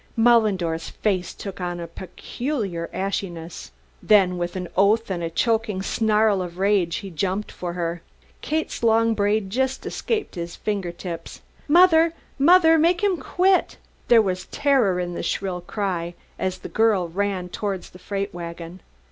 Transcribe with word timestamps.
Mullendore's 0.17 0.89
face 0.89 1.31
took 1.35 1.61
on 1.61 1.79
a 1.79 1.85
peculiar 1.85 2.89
ashiness. 2.91 3.69
Then 4.01 4.39
with 4.39 4.55
an 4.55 4.67
oath 4.75 5.11
and 5.11 5.21
a 5.21 5.29
choking 5.29 5.83
snarl 5.83 6.41
of 6.41 6.57
rage 6.57 6.95
he 6.95 7.11
jumped 7.11 7.51
for 7.51 7.73
her. 7.73 8.01
Kate's 8.41 8.81
long 8.81 9.13
braid 9.13 9.51
just 9.51 9.85
escaped 9.85 10.33
his 10.33 10.55
finger 10.55 10.91
tips. 10.91 11.41
"Mother! 11.67 12.13
Mother! 12.39 12.79
Make 12.79 13.03
him 13.03 13.17
quit!" 13.17 13.77
There 14.07 14.23
was 14.23 14.47
terror 14.47 14.99
in 14.99 15.13
the 15.13 15.21
shrill 15.21 15.61
cry 15.61 16.15
as 16.39 16.57
the 16.57 16.67
girl 16.69 17.07
ran 17.07 17.49
towards 17.49 17.91
the 17.91 17.99
freight 17.99 18.33
wagon. 18.33 18.79